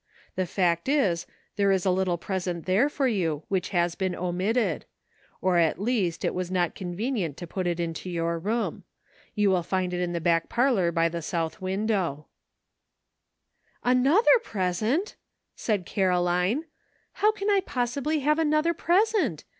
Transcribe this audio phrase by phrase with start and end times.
[0.35, 1.27] The fact is,
[1.57, 4.85] there is a little present there for you which has been omitted;
[5.41, 8.83] or at least it was not convenient to put it into your room.
[9.35, 12.25] You will find it in the back parlor by the south window."
[13.83, 15.15] 316 "MERRY CHRISTMAS."* *' Another present!"
[15.55, 16.65] said Caroline;
[17.21, 19.43] "bow can I possibly have another present?